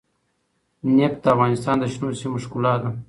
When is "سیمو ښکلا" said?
2.21-2.73